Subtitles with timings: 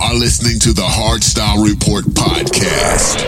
[0.00, 3.20] are listening to the Hardstyle Report podcast.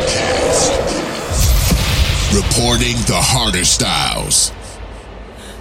[2.35, 4.53] Reporting the harder styles.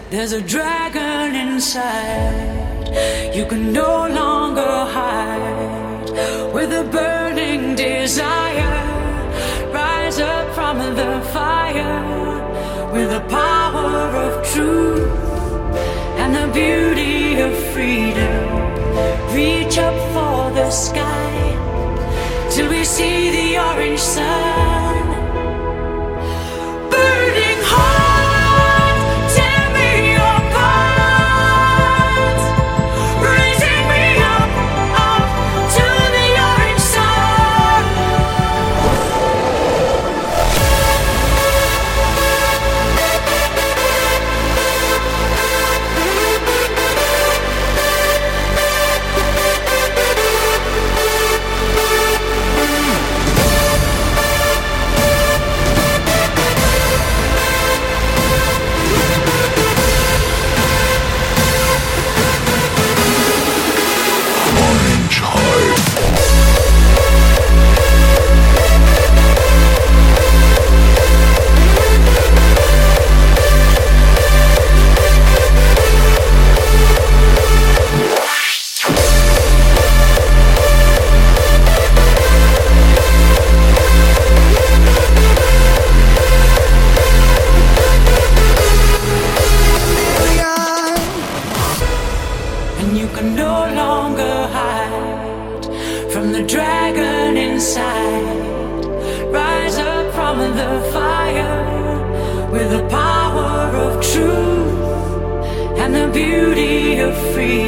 [0.10, 2.88] There's a dragon inside.
[3.36, 6.10] You can no longer hide.
[6.54, 8.88] With a burning desire,
[9.74, 12.92] rise up from the fire.
[12.94, 15.12] With the power of truth
[16.22, 18.71] and the beauty of freedom
[19.34, 21.32] reach up for the sky
[22.52, 24.81] till we see the orange sun.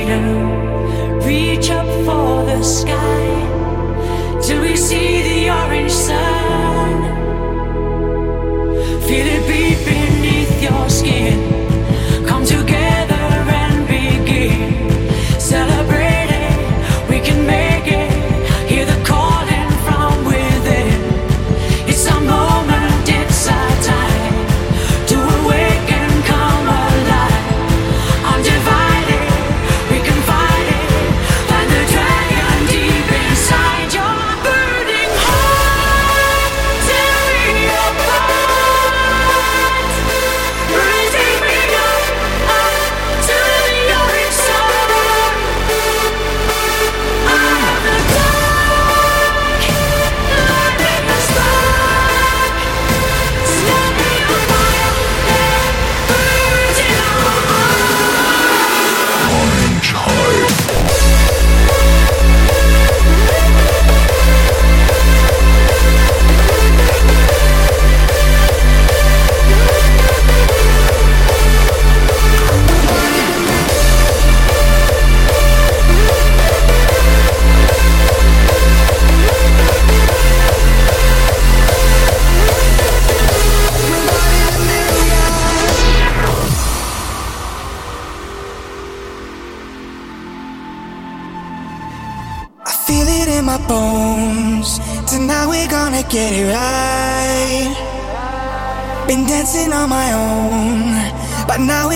[0.03, 1.19] freedom.
[1.25, 5.22] Reach up for the sky till we see.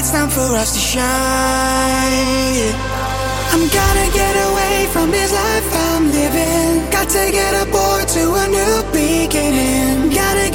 [0.08, 1.04] it's time for us to shine.
[3.52, 6.90] I'm gonna get away from this life I'm living.
[6.92, 10.10] Gotta get aboard to a new beginning.
[10.10, 10.50] Gotta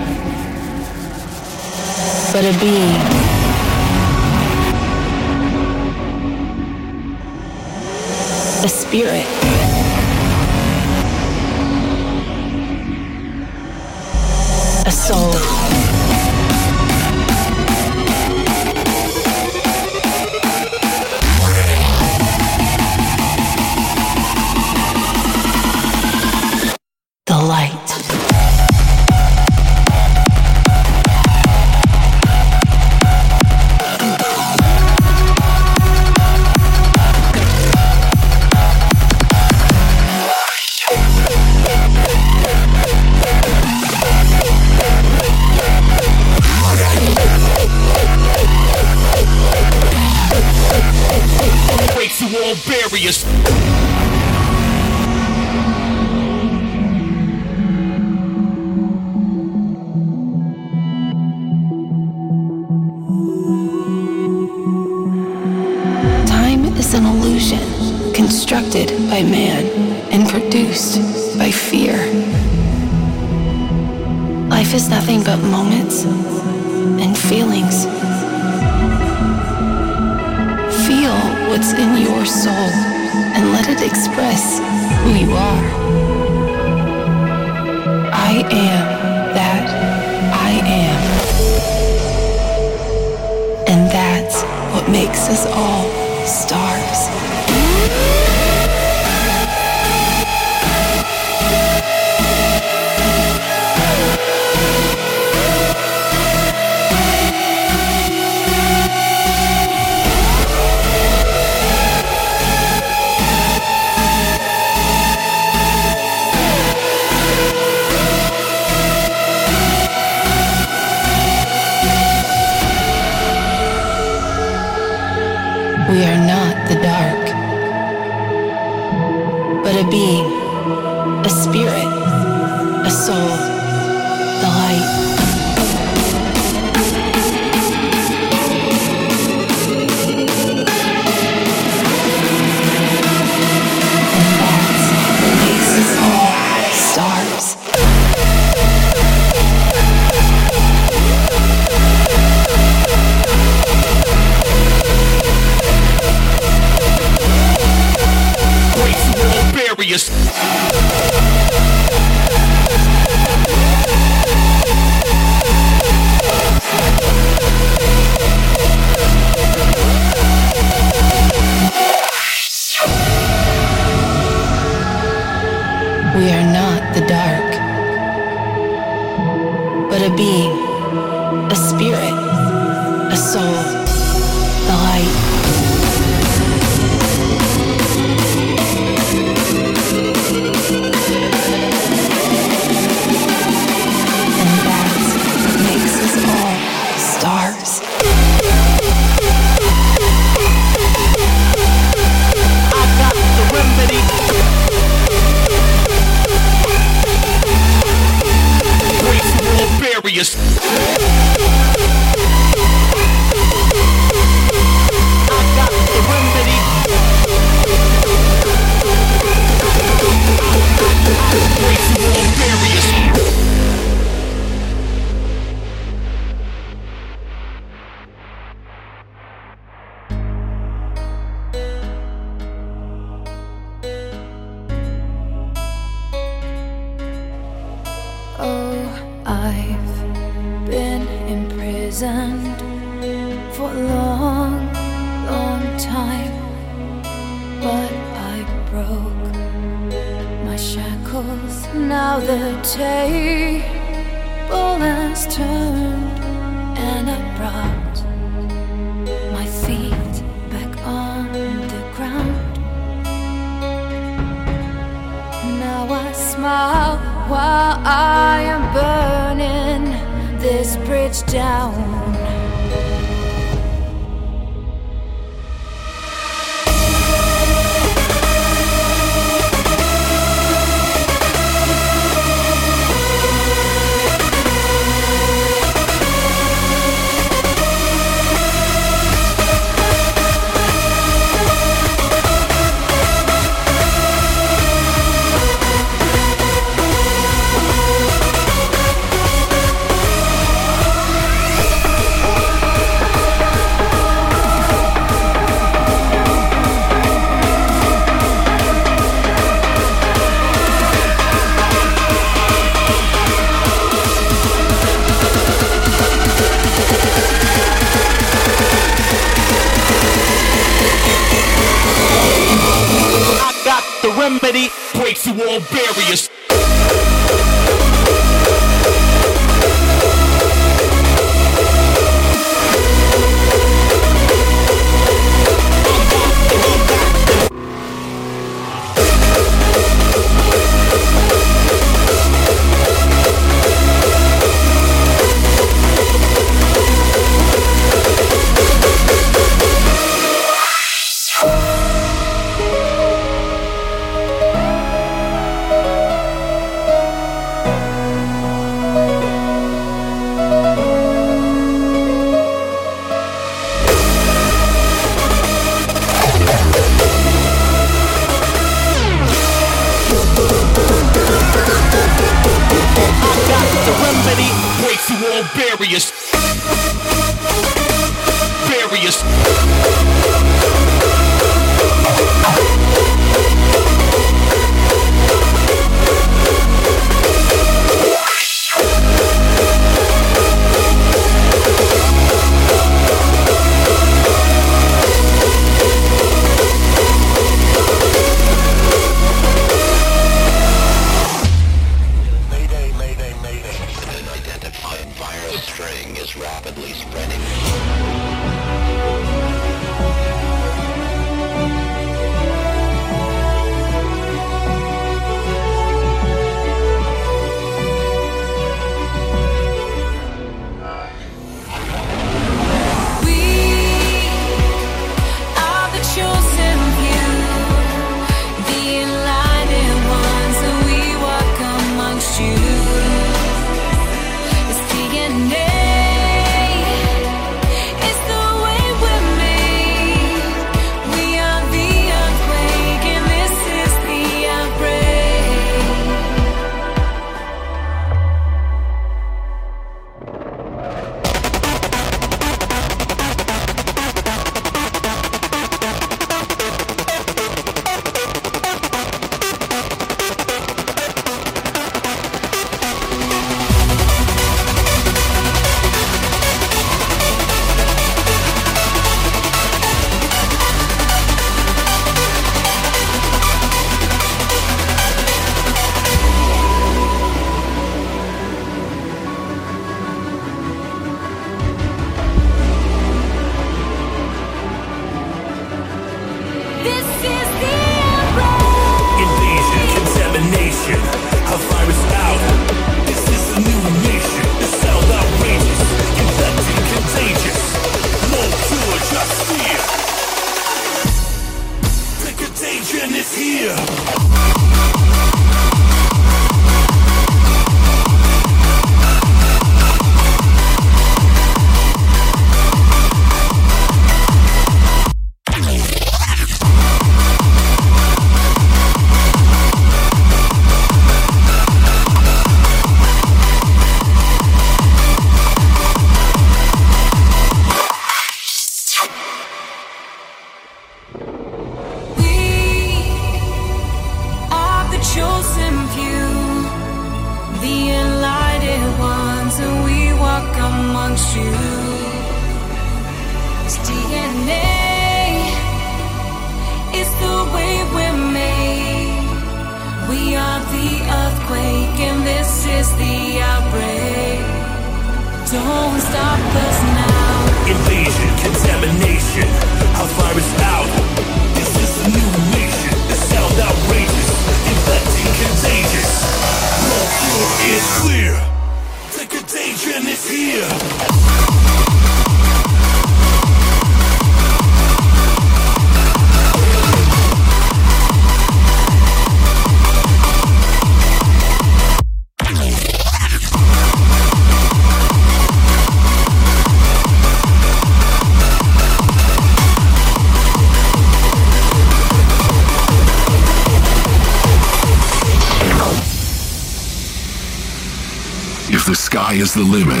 [599.53, 600.00] the limit,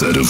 [0.00, 0.29] sunset of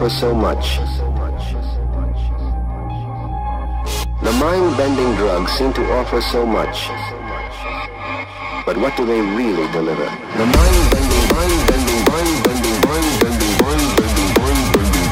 [0.00, 0.78] Offer so much.
[4.22, 6.88] The mind-bending drugs seem to offer so much.
[8.64, 10.04] But what do they really deliver?
[10.04, 15.10] The mind-bending, mind-bending, mind-bending, mind-bending, mind-bending, mind-bending,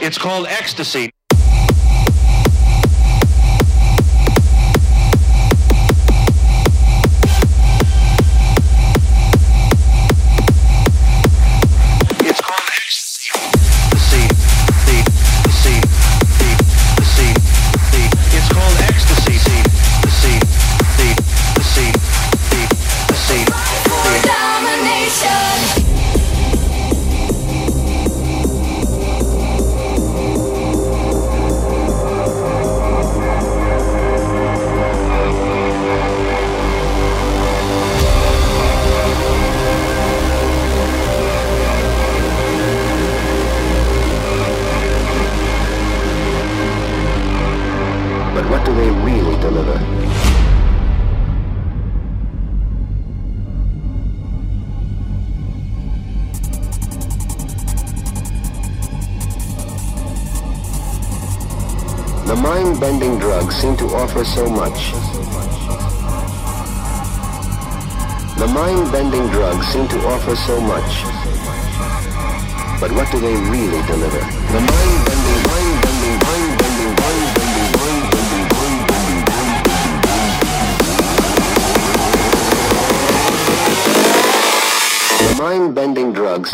[0.00, 1.13] It's called ecstasy.
[63.94, 64.92] offer so much.
[68.36, 71.04] The mind-bending drugs seem to offer so much.
[72.80, 74.18] But what do they really deliver?
[74.18, 80.04] The mind-bending, mind-bending, mind-bending, mind-bending, mind-bending, mind-bending, mind-bending.
[85.20, 86.50] The mind-bending drugs.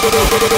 [0.00, 0.57] ドドド